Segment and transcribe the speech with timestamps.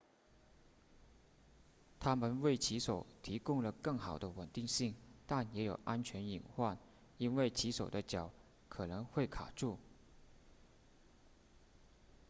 [1.99, 4.95] 它们为骑手提供了更好的稳定性
[5.27, 6.79] 但也有安全隐患
[7.19, 8.31] 因为骑手的脚
[8.67, 9.77] 可能会卡住